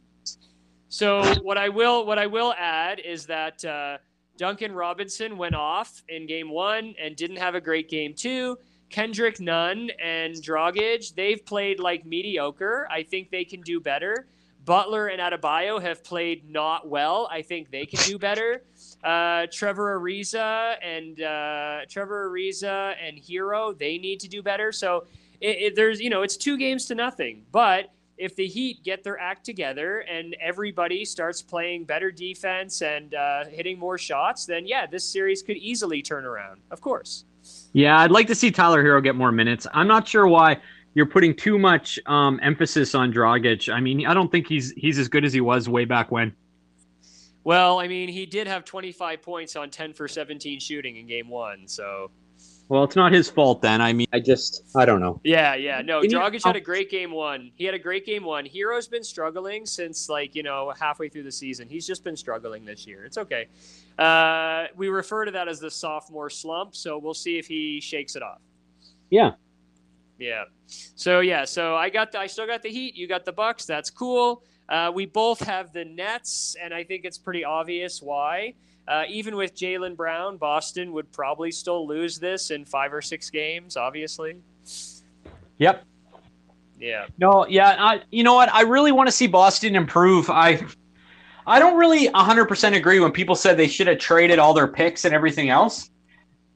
[0.88, 3.98] So what I will what I will add is that uh,
[4.38, 8.56] Duncan Robinson went off in game one and didn't have a great game two.
[8.88, 12.88] Kendrick Nunn and Dragic, they've played like mediocre.
[12.90, 14.26] I think they can do better.
[14.68, 17.26] Butler and Adebayo have played not well.
[17.32, 18.64] I think they can do better.
[19.02, 24.70] Uh, Trevor Ariza and uh, Trevor Ariza and Herro, they need to do better.
[24.70, 25.06] So
[25.40, 27.44] it, it, there's, you know, it's two games to nothing.
[27.50, 33.14] But if the Heat get their act together and everybody starts playing better defense and
[33.14, 36.60] uh, hitting more shots, then yeah, this series could easily turn around.
[36.70, 37.24] Of course.
[37.72, 39.66] Yeah, I'd like to see Tyler Herro get more minutes.
[39.72, 40.58] I'm not sure why
[40.94, 43.72] you're putting too much um, emphasis on Dragic.
[43.72, 46.34] I mean, I don't think he's he's as good as he was way back when.
[47.44, 51.28] Well, I mean, he did have 25 points on 10 for 17 shooting in game
[51.28, 52.10] one, so
[52.68, 53.80] well, it's not his fault then.
[53.80, 55.20] I mean, I just, I don't know.
[55.24, 55.80] Yeah, yeah.
[55.80, 57.50] No, Dragic had a great game one.
[57.54, 58.44] He had a great game one.
[58.44, 61.66] Herro's been struggling since, like, you know, halfway through the season.
[61.66, 63.06] He's just been struggling this year.
[63.06, 63.48] It's okay.
[63.98, 68.16] Uh, we refer to that as the sophomore slump, so we'll see if he shakes
[68.16, 68.42] it off.
[69.08, 69.32] Yeah.
[70.18, 70.44] Yeah.
[70.66, 72.96] So, yeah, so I got the, I still got the Heat.
[72.96, 73.64] You got the Bucks.
[73.64, 74.42] That's cool.
[74.68, 78.54] Uh, we both have the Nets, and I think it's pretty obvious why.
[78.86, 83.30] Uh, even with Jaylen Brown, Boston would probably still lose this in five or six
[83.30, 84.36] games, obviously.
[85.58, 85.84] Yep.
[86.78, 87.06] Yeah.
[87.18, 87.76] No, yeah.
[87.78, 88.52] I, you know what?
[88.52, 90.30] I really want to see Boston improve.
[90.30, 90.64] I
[91.46, 95.06] I don't really 100% agree when people said they should have traded all their picks
[95.06, 95.90] and everything else.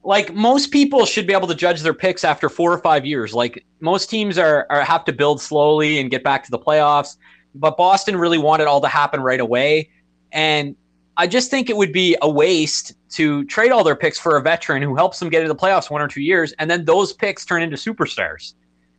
[0.03, 3.33] Like most people should be able to judge their picks after four or five years.
[3.33, 7.17] Like most teams are, are have to build slowly and get back to the playoffs.
[7.55, 9.89] But Boston really wanted all to happen right away.
[10.31, 10.75] And
[11.15, 14.41] I just think it would be a waste to trade all their picks for a
[14.41, 17.13] veteran who helps them get into the playoffs one or two years, and then those
[17.13, 18.55] picks turn into superstars.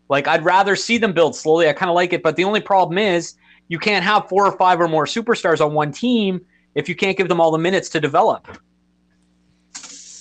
[0.08, 1.68] Like I'd rather see them build slowly.
[1.68, 3.34] I kind of like it, but the only problem is
[3.68, 6.40] you can't have four or five or more superstars on one team
[6.74, 8.46] if you can't give them all the minutes to develop.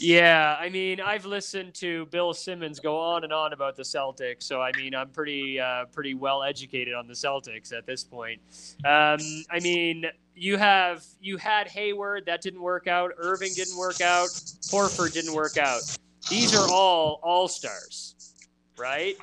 [0.04, 4.44] Yeah, I mean, I've listened to Bill Simmons go on and on about the Celtics,
[4.44, 8.42] so I mean, I'm pretty uh, pretty well educated on the Celtics at this point.
[8.84, 14.02] Um, I mean, you have you had Hayward that didn't work out, Irving didn't work
[14.02, 15.82] out, Horford didn't work out.
[16.30, 18.34] These are all all stars,
[18.78, 19.16] right?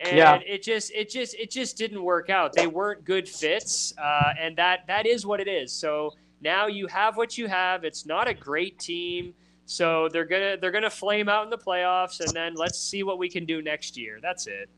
[0.00, 0.40] And yeah.
[0.44, 2.54] it just it just it just didn't work out.
[2.54, 5.72] They weren't good fits, uh, and that that is what it is.
[5.72, 6.10] So
[6.40, 7.84] now you have what you have.
[7.84, 9.32] It's not a great team.
[9.66, 13.18] So they're gonna they're gonna flame out in the playoffs, and then let's see what
[13.18, 14.18] we can do next year.
[14.20, 14.68] That's it.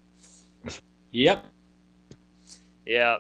[1.11, 1.45] Yep.
[2.85, 3.17] Yeah.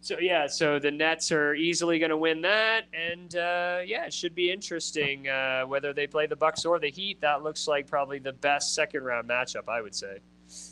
[0.00, 4.12] So yeah, so the Nets are easily going to win that, and uh, yeah, it
[4.12, 7.22] should be interesting uh, whether they play the Bucks or the Heat.
[7.22, 10.18] That looks like probably the best second round matchup, I would say.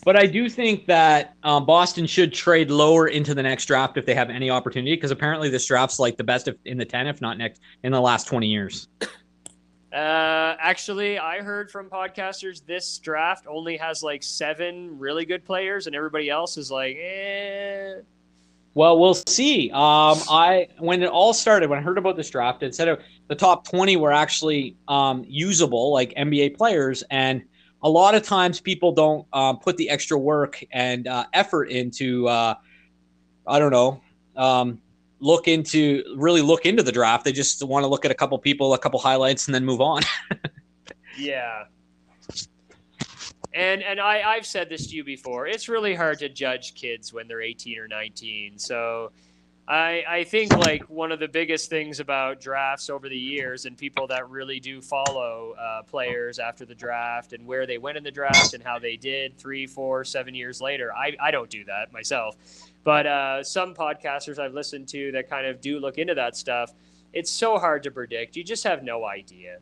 [0.05, 4.05] But I do think that um, Boston should trade lower into the next draft if
[4.05, 7.23] they have any opportunity, because apparently this draft's like the best in the ten, if
[7.23, 8.89] not next in the last twenty years.
[9.93, 15.87] Uh, actually, I heard from podcasters this draft only has like seven really good players,
[15.87, 17.97] and everybody else is like, eh.
[18.75, 19.71] Well, we'll see.
[19.71, 23.35] Um, I when it all started, when I heard about this draft, it said the
[23.35, 27.43] top twenty were actually um, usable, like NBA players, and
[27.83, 32.27] a lot of times people don't uh, put the extra work and uh, effort into.
[32.29, 32.55] Uh,
[33.47, 34.01] I don't know.
[35.23, 37.25] Look into really look into the draft.
[37.25, 39.81] They just want to look at a couple people, a couple highlights, and then move
[39.81, 40.03] on.
[41.19, 41.65] yeah.
[43.55, 45.47] And and I I've said this to you before.
[45.47, 48.59] It's really hard to judge kids when they're 18 or 19.
[48.59, 49.13] So
[49.69, 53.77] I I think like one of the biggest things about drafts over the years and
[53.79, 58.03] people that really do follow uh, players after the draft and where they went in
[58.03, 60.93] the draft and how they did three, four, seven years later.
[60.95, 62.37] I I don't do that myself.
[62.85, 66.73] But uh, some podcasters I've listened to that kind of do look into that stuff,
[67.13, 68.37] it's so hard to predict.
[68.37, 69.59] You just have no idea.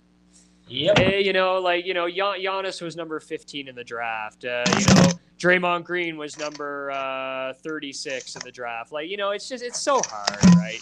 [0.68, 0.98] Yep.
[0.98, 4.44] Hey, you know, like you know, Gian- Giannis was number 15 in the draft.
[4.44, 8.92] Uh, you know, Draymond Green was number uh, 36 in the draft.
[8.92, 10.80] Like, you know, it's just it's so hard, right?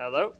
[0.00, 0.32] Hello.